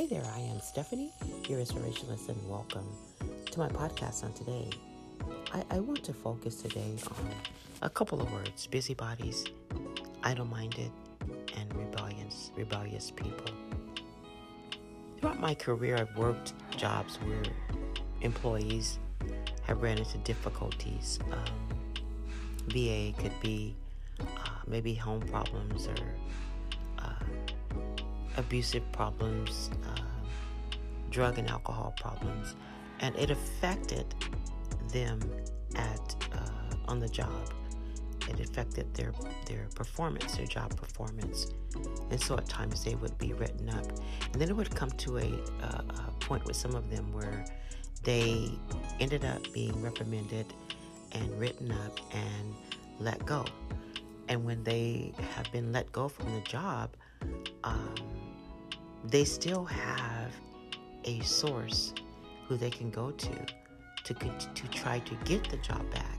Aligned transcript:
Hey 0.00 0.06
there, 0.06 0.24
I 0.34 0.38
am 0.38 0.60
Stephanie, 0.62 1.12
your 1.46 1.60
restorationist, 1.60 2.30
and 2.30 2.48
welcome 2.48 2.86
to 3.50 3.58
my 3.58 3.68
podcast 3.68 4.24
on 4.24 4.32
today. 4.32 4.70
I, 5.52 5.62
I 5.72 5.80
want 5.80 6.02
to 6.04 6.14
focus 6.14 6.62
today 6.62 6.96
on 7.06 7.30
a 7.82 7.90
couple 7.90 8.22
of 8.22 8.32
words 8.32 8.66
busybodies, 8.66 9.44
idle 10.22 10.46
minded, 10.46 10.90
and 11.54 11.76
rebellious, 11.76 12.50
rebellious 12.56 13.10
people. 13.10 13.52
Throughout 15.18 15.38
my 15.38 15.54
career, 15.54 15.98
I've 15.98 16.16
worked 16.16 16.54
jobs 16.78 17.16
where 17.16 17.42
employees 18.22 18.98
have 19.64 19.82
ran 19.82 19.98
into 19.98 20.16
difficulties. 20.24 21.18
Um, 21.30 21.76
VA 22.68 23.12
could 23.18 23.38
be 23.42 23.76
uh, 24.18 24.24
maybe 24.66 24.94
home 24.94 25.20
problems 25.20 25.88
or 25.88 25.96
abusive 28.40 28.82
problems, 28.92 29.70
uh, 29.86 30.00
drug 31.10 31.38
and 31.38 31.48
alcohol 31.48 31.94
problems, 32.00 32.56
and 33.00 33.14
it 33.16 33.30
affected 33.30 34.06
them 34.92 35.20
at 35.76 36.16
uh, 36.32 36.90
on 36.90 36.98
the 36.98 37.08
job. 37.08 37.52
It 38.28 38.40
affected 38.40 38.92
their 38.94 39.12
their 39.46 39.66
performance, 39.74 40.36
their 40.36 40.46
job 40.46 40.76
performance, 40.76 41.52
and 42.10 42.20
so 42.20 42.36
at 42.36 42.46
times 42.48 42.84
they 42.84 42.94
would 42.96 43.16
be 43.18 43.32
written 43.34 43.68
up, 43.70 43.86
and 44.32 44.40
then 44.40 44.48
it 44.48 44.56
would 44.56 44.74
come 44.74 44.90
to 44.90 45.18
a, 45.18 45.30
a, 45.62 46.12
point 46.20 46.44
with 46.44 46.56
some 46.56 46.74
of 46.76 46.90
them 46.90 47.12
where 47.12 47.44
they 48.04 48.50
ended 49.00 49.24
up 49.24 49.40
being 49.52 49.82
reprimanded 49.82 50.46
and 51.12 51.40
written 51.40 51.72
up 51.72 51.98
and 52.12 52.54
let 53.00 53.24
go. 53.26 53.44
And 54.28 54.44
when 54.44 54.62
they 54.62 55.12
have 55.34 55.50
been 55.50 55.72
let 55.72 55.90
go 55.90 56.08
from 56.08 56.32
the 56.32 56.40
job, 56.42 56.90
um, 57.64 57.94
they 59.04 59.24
still 59.24 59.64
have 59.64 60.32
a 61.04 61.20
source 61.20 61.94
who 62.46 62.56
they 62.56 62.70
can 62.70 62.90
go 62.90 63.10
to 63.10 63.30
to, 64.04 64.14
to 64.14 64.68
try 64.68 64.98
to 65.00 65.14
get 65.24 65.48
the 65.50 65.56
job 65.58 65.88
back. 65.92 66.18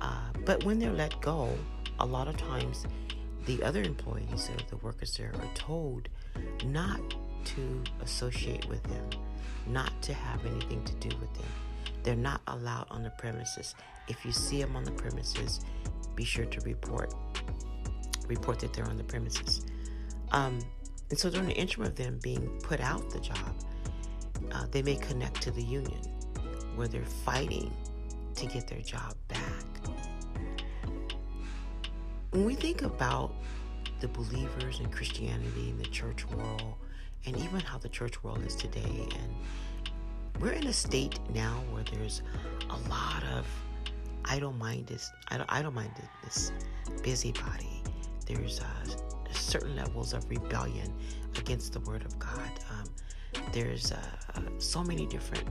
Uh, 0.00 0.28
but 0.44 0.62
when 0.64 0.78
they're 0.78 0.92
let 0.92 1.18
go, 1.20 1.48
a 2.00 2.06
lot 2.06 2.28
of 2.28 2.36
times 2.36 2.86
the 3.46 3.62
other 3.62 3.82
employees 3.82 4.50
or 4.50 4.56
the 4.68 4.76
workers 4.84 5.16
there 5.16 5.32
are 5.34 5.54
told 5.54 6.08
not 6.64 7.00
to 7.44 7.82
associate 8.02 8.66
with 8.68 8.82
them, 8.84 9.08
not 9.66 9.90
to 10.02 10.12
have 10.12 10.44
anything 10.44 10.82
to 10.84 10.94
do 10.94 11.16
with 11.16 11.32
them. 11.34 11.46
They're 12.02 12.16
not 12.16 12.40
allowed 12.48 12.86
on 12.90 13.02
the 13.02 13.10
premises. 13.10 13.74
If 14.08 14.24
you 14.24 14.32
see 14.32 14.60
them 14.60 14.76
on 14.76 14.84
the 14.84 14.92
premises, 14.92 15.60
be 16.14 16.24
sure 16.24 16.44
to 16.44 16.60
report. 16.60 17.14
Report 18.28 18.58
that 18.60 18.72
they're 18.72 18.88
on 18.88 18.96
the 18.96 19.04
premises. 19.04 19.64
Um, 20.32 20.58
and 21.10 21.18
so 21.18 21.30
during 21.30 21.46
the 21.46 21.54
interim 21.54 21.86
of 21.86 21.96
them 21.96 22.18
being 22.22 22.48
put 22.62 22.80
out 22.80 23.10
the 23.10 23.20
job, 23.20 23.54
uh, 24.52 24.66
they 24.70 24.82
may 24.82 24.96
connect 24.96 25.40
to 25.42 25.50
the 25.50 25.62
union 25.62 26.00
where 26.76 26.88
they're 26.88 27.04
fighting 27.04 27.72
to 28.34 28.46
get 28.46 28.66
their 28.66 28.80
job 28.80 29.14
back. 29.28 29.64
When 32.30 32.44
we 32.44 32.54
think 32.54 32.82
about 32.82 33.32
the 34.00 34.08
believers 34.08 34.80
in 34.80 34.90
Christianity 34.90 35.70
and 35.70 35.80
the 35.80 35.88
church 35.88 36.26
world, 36.30 36.74
and 37.26 37.36
even 37.36 37.60
how 37.60 37.78
the 37.78 37.88
church 37.88 38.22
world 38.24 38.44
is 38.44 38.56
today, 38.56 38.82
and 38.82 39.34
we're 40.40 40.52
in 40.52 40.66
a 40.66 40.72
state 40.72 41.20
now 41.32 41.62
where 41.70 41.84
there's 41.84 42.22
a 42.70 42.88
lot 42.88 43.22
of 43.36 43.46
idle-mindedness, 44.24 45.10
idle-mindedness, 45.30 46.52
busybody. 47.02 47.82
There's 48.26 48.60
uh, 48.60 48.64
certain 49.32 49.76
levels 49.76 50.12
of 50.12 50.28
rebellion 50.28 50.92
against 51.36 51.72
the 51.72 51.80
Word 51.80 52.04
of 52.04 52.18
God. 52.18 52.50
Um, 52.70 52.84
there's 53.52 53.92
uh, 53.92 54.00
so 54.58 54.82
many 54.82 55.06
different 55.06 55.48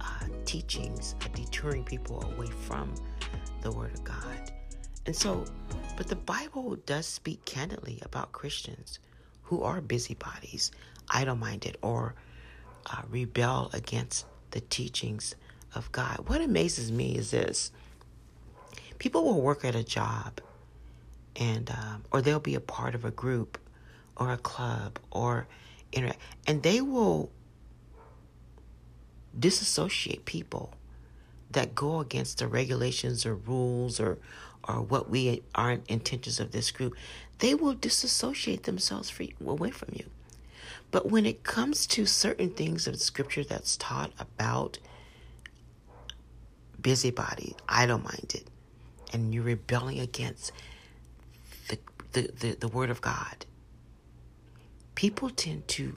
uh, 0.00 0.26
teachings 0.44 1.14
deterring 1.34 1.84
people 1.84 2.22
away 2.34 2.48
from 2.48 2.94
the 3.62 3.70
Word 3.70 3.92
of 3.94 4.04
God. 4.04 4.52
And 5.06 5.14
so, 5.14 5.44
but 5.96 6.08
the 6.08 6.16
Bible 6.16 6.76
does 6.86 7.06
speak 7.06 7.44
candidly 7.44 8.00
about 8.04 8.32
Christians 8.32 8.98
who 9.42 9.62
are 9.62 9.80
busybodies, 9.80 10.70
idle 11.08 11.36
minded, 11.36 11.76
or 11.82 12.14
uh, 12.86 13.02
rebel 13.08 13.70
against 13.72 14.26
the 14.50 14.60
teachings 14.60 15.34
of 15.74 15.90
God. 15.92 16.24
What 16.26 16.40
amazes 16.40 16.90
me 16.90 17.16
is 17.16 17.30
this 17.30 17.72
people 18.98 19.24
will 19.24 19.40
work 19.40 19.64
at 19.64 19.74
a 19.74 19.84
job 19.84 20.40
and 21.40 21.70
um, 21.70 22.04
or 22.12 22.22
they'll 22.22 22.38
be 22.38 22.54
a 22.54 22.60
part 22.60 22.94
of 22.94 23.04
a 23.04 23.10
group 23.10 23.58
or 24.16 24.30
a 24.30 24.36
club 24.36 25.00
or 25.10 25.48
inter- 25.92 26.12
and 26.46 26.62
they 26.62 26.80
will 26.80 27.32
disassociate 29.36 30.24
people 30.26 30.74
that 31.50 31.74
go 31.74 32.00
against 32.00 32.38
the 32.38 32.46
regulations 32.46 33.26
or 33.26 33.34
rules 33.34 33.98
or 33.98 34.18
or 34.68 34.82
what 34.82 35.08
we 35.08 35.42
aren't 35.54 35.88
intentions 35.88 36.38
of 36.38 36.52
this 36.52 36.70
group. 36.70 36.94
They 37.38 37.54
will 37.54 37.72
disassociate 37.72 38.64
themselves 38.64 39.08
free, 39.08 39.34
away 39.44 39.70
from 39.70 39.88
you. 39.94 40.04
But 40.90 41.08
when 41.10 41.24
it 41.24 41.42
comes 41.42 41.86
to 41.88 42.04
certain 42.04 42.50
things 42.50 42.86
of 42.86 43.00
scripture 43.00 43.42
that's 43.42 43.78
taught 43.78 44.12
about 44.18 44.78
busybody 46.80 47.56
idle-minded 47.68 48.44
and 49.12 49.34
you're 49.34 49.44
rebelling 49.44 49.98
against 49.98 50.52
the, 52.12 52.30
the, 52.38 52.56
the 52.60 52.68
Word 52.68 52.90
of 52.90 53.00
God. 53.00 53.46
People 54.94 55.30
tend 55.30 55.66
to 55.68 55.96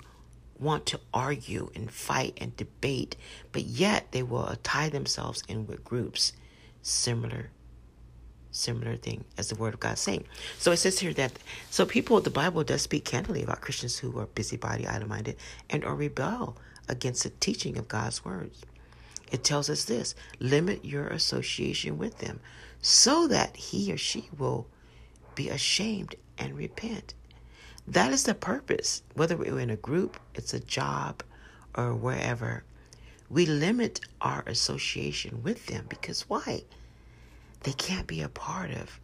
want 0.59 0.85
to 0.87 0.99
argue 1.13 1.69
and 1.75 1.91
fight 1.91 2.37
and 2.39 2.55
debate, 2.55 3.15
but 3.51 3.63
yet 3.63 4.11
they 4.11 4.23
will 4.23 4.55
tie 4.63 4.89
themselves 4.89 5.43
in 5.47 5.67
with 5.67 5.83
groups 5.83 6.33
similar 6.81 7.49
similar 8.53 8.95
thing 8.95 9.25
as 9.37 9.49
the 9.49 9.55
word 9.55 9.73
of 9.73 9.79
God 9.79 9.97
saying. 9.97 10.25
So 10.59 10.71
it 10.71 10.77
says 10.77 10.99
here 10.99 11.13
that 11.13 11.33
so 11.69 11.85
people 11.85 12.21
the 12.21 12.29
Bible 12.29 12.63
does 12.63 12.83
speak 12.83 13.03
candidly 13.03 13.43
about 13.43 13.61
Christians 13.61 13.97
who 13.97 14.17
are 14.19 14.27
busybody, 14.27 14.87
idle-minded, 14.87 15.37
and 15.69 15.83
or 15.83 15.95
rebel 15.95 16.57
against 16.87 17.23
the 17.23 17.29
teaching 17.31 17.77
of 17.77 17.87
God's 17.87 18.23
words. 18.23 18.61
It 19.31 19.43
tells 19.43 19.69
us 19.69 19.85
this 19.85 20.13
limit 20.39 20.85
your 20.85 21.07
association 21.07 21.97
with 21.97 22.19
them 22.19 22.39
so 22.81 23.27
that 23.27 23.55
he 23.55 23.91
or 23.91 23.97
she 23.97 24.29
will 24.37 24.67
be 25.35 25.49
ashamed 25.49 26.15
and 26.37 26.55
repent. 26.55 27.13
That 27.87 28.11
is 28.13 28.23
the 28.23 28.33
purpose. 28.33 29.03
Whether 29.13 29.35
we're 29.37 29.59
in 29.59 29.69
a 29.69 29.75
group, 29.75 30.19
it's 30.35 30.53
a 30.53 30.59
job, 30.59 31.23
or 31.75 31.93
wherever, 31.93 32.63
we 33.29 33.45
limit 33.45 33.99
our 34.21 34.43
association 34.47 35.43
with 35.43 35.65
them 35.65 35.85
because 35.89 36.29
why? 36.29 36.63
They 37.63 37.73
can't 37.73 38.07
be 38.07 38.21
a 38.21 38.29
part 38.29 38.71
of 38.71 38.99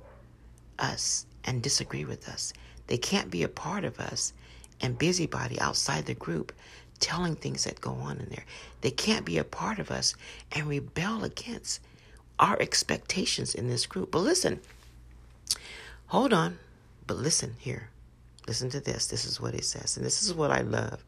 us 0.77 1.25
and 1.43 1.61
disagree 1.61 2.05
with 2.05 2.29
us. 2.29 2.53
They 2.87 2.97
can't 2.97 3.29
be 3.29 3.43
a 3.43 3.49
part 3.49 3.83
of 3.83 3.99
us 3.99 4.33
and 4.81 4.97
busybody 4.97 5.59
outside 5.59 6.05
the 6.05 6.13
group 6.13 6.53
telling 6.99 7.35
things 7.35 7.63
that 7.63 7.81
go 7.81 7.91
on 7.91 8.19
in 8.19 8.29
there. 8.29 8.45
They 8.81 8.91
can't 8.91 9.25
be 9.25 9.37
a 9.37 9.43
part 9.43 9.79
of 9.79 9.91
us 9.91 10.15
and 10.51 10.67
rebel 10.67 11.23
against 11.23 11.81
our 12.39 12.59
expectations 12.59 13.55
in 13.55 13.67
this 13.67 13.85
group. 13.85 14.11
But 14.11 14.19
listen, 14.19 14.59
Hold 16.09 16.33
on, 16.33 16.57
but 17.05 17.17
listen 17.17 17.55
here. 17.59 17.91
Listen 18.47 18.71
to 18.71 18.79
this. 18.79 19.05
This 19.05 19.25
is 19.25 19.39
what 19.39 19.53
it 19.53 19.63
says. 19.63 19.95
And 19.95 20.03
this 20.03 20.23
is 20.23 20.33
what 20.33 20.49
I 20.49 20.61
love 20.61 21.03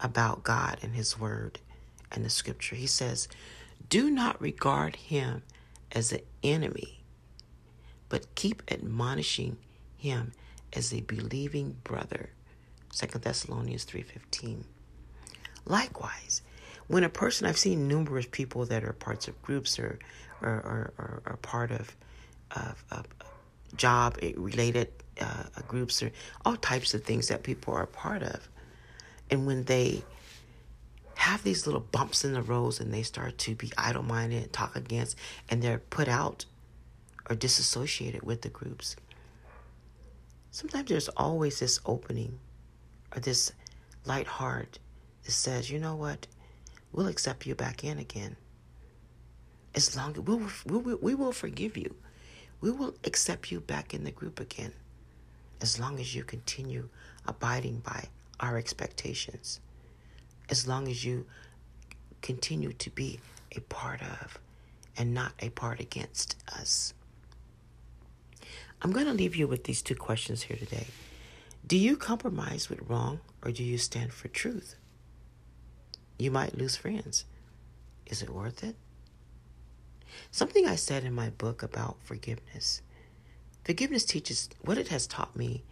about 0.00 0.42
God 0.42 0.78
and 0.80 0.94
His 0.94 1.20
Word 1.20 1.58
and 2.10 2.24
the 2.24 2.30
Scripture. 2.30 2.74
He 2.74 2.86
says, 2.86 3.28
Do 3.90 4.10
not 4.10 4.40
regard 4.40 4.96
him 4.96 5.42
as 5.92 6.12
an 6.12 6.20
enemy, 6.42 7.00
but 8.08 8.34
keep 8.36 8.62
admonishing 8.70 9.58
him 9.98 10.32
as 10.72 10.94
a 10.94 11.02
believing 11.02 11.76
brother. 11.84 12.30
2 12.96 13.18
Thessalonians 13.18 13.84
3.15 13.84 14.64
Likewise, 15.66 16.40
when 16.86 17.04
a 17.04 17.10
person, 17.10 17.46
I've 17.46 17.58
seen 17.58 17.86
numerous 17.86 18.26
people 18.30 18.64
that 18.64 18.82
are 18.82 18.94
parts 18.94 19.28
of 19.28 19.42
groups 19.42 19.78
or, 19.78 19.98
or, 20.40 20.48
or, 20.48 20.92
or, 20.96 21.22
or 21.26 21.36
part 21.36 21.70
of, 21.70 21.94
of, 22.52 22.82
of 22.90 23.04
job 23.76 24.18
related 24.36 24.88
uh, 25.20 25.44
groups 25.66 26.02
or 26.02 26.10
all 26.44 26.56
types 26.56 26.94
of 26.94 27.04
things 27.04 27.28
that 27.28 27.42
people 27.42 27.74
are 27.74 27.82
a 27.82 27.86
part 27.86 28.22
of. 28.22 28.48
And 29.30 29.46
when 29.46 29.64
they 29.64 30.02
have 31.16 31.42
these 31.42 31.66
little 31.66 31.80
bumps 31.80 32.24
in 32.24 32.32
the 32.32 32.42
roads 32.42 32.80
and 32.80 32.94
they 32.94 33.02
start 33.02 33.38
to 33.38 33.54
be 33.54 33.72
idle 33.76 34.02
minded 34.02 34.42
and 34.44 34.52
talk 34.52 34.76
against, 34.76 35.16
and 35.48 35.62
they're 35.62 35.78
put 35.78 36.08
out 36.08 36.44
or 37.28 37.36
disassociated 37.36 38.22
with 38.22 38.42
the 38.42 38.48
groups, 38.48 38.96
sometimes 40.50 40.88
there's 40.88 41.08
always 41.10 41.60
this 41.60 41.80
opening 41.84 42.38
or 43.14 43.20
this 43.20 43.52
light 44.04 44.26
heart 44.26 44.78
that 45.24 45.32
says, 45.32 45.70
you 45.70 45.78
know 45.78 45.96
what, 45.96 46.26
we'll 46.92 47.08
accept 47.08 47.46
you 47.46 47.54
back 47.54 47.84
in 47.84 47.98
again. 47.98 48.36
As 49.74 49.94
long 49.96 50.12
as 50.12 50.20
we'll, 50.20 50.42
we 50.64 50.94
we 50.94 51.14
will 51.14 51.32
forgive 51.32 51.76
you 51.76 51.94
we 52.60 52.70
will 52.70 52.94
accept 53.04 53.50
you 53.52 53.60
back 53.60 53.94
in 53.94 54.04
the 54.04 54.10
group 54.10 54.40
again 54.40 54.72
as 55.60 55.78
long 55.80 55.98
as 56.00 56.14
you 56.14 56.24
continue 56.24 56.88
abiding 57.26 57.78
by 57.80 58.08
our 58.40 58.56
expectations. 58.56 59.60
as 60.50 60.66
long 60.66 60.88
as 60.88 61.04
you 61.04 61.26
continue 62.22 62.72
to 62.72 62.90
be 62.90 63.20
a 63.56 63.60
part 63.60 64.00
of 64.02 64.38
and 64.96 65.12
not 65.14 65.32
a 65.40 65.50
part 65.50 65.80
against 65.80 66.36
us. 66.58 66.94
I'm 68.82 68.92
going 68.92 69.06
to 69.06 69.12
leave 69.12 69.36
you 69.36 69.46
with 69.46 69.64
these 69.64 69.82
two 69.82 69.94
questions 69.94 70.42
here 70.44 70.56
today. 70.56 70.86
Do 71.66 71.76
you 71.76 71.96
compromise 71.96 72.68
with 72.70 72.80
wrong 72.88 73.20
or 73.42 73.50
do 73.50 73.62
you 73.64 73.78
stand 73.78 74.12
for 74.12 74.28
truth? 74.28 74.76
You 76.18 76.30
might 76.30 76.56
lose 76.56 76.76
friends. 76.76 77.24
Is 78.06 78.22
it 78.22 78.30
worth 78.30 78.64
it? 78.64 78.76
Something 80.30 80.66
I 80.66 80.76
said 80.76 81.04
in 81.04 81.12
my 81.12 81.30
book 81.30 81.62
about 81.62 81.96
forgiveness. 82.02 82.82
Forgiveness 83.64 84.04
teaches 84.04 84.48
what 84.62 84.78
it 84.78 84.88
has 84.88 85.06
taught 85.06 85.36
me 85.36 85.62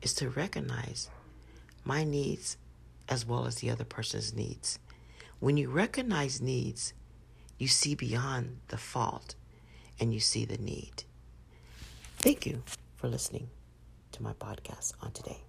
is 0.00 0.14
to 0.14 0.28
recognize 0.28 1.10
my 1.84 2.04
needs 2.04 2.56
as 3.08 3.26
well 3.26 3.46
as 3.46 3.56
the 3.56 3.70
other 3.70 3.84
person's 3.84 4.32
needs. 4.32 4.78
When 5.40 5.56
you 5.56 5.70
recognize 5.70 6.40
needs, 6.40 6.92
you 7.58 7.68
see 7.68 7.94
beyond 7.94 8.58
the 8.68 8.78
fault 8.78 9.34
and 10.00 10.14
you 10.14 10.20
see 10.20 10.44
the 10.44 10.58
need. 10.58 11.04
Thank 12.18 12.46
you 12.46 12.62
for 12.96 13.08
listening 13.08 13.50
to 14.12 14.22
my 14.22 14.32
podcast 14.32 14.94
on 15.02 15.12
today. 15.12 15.42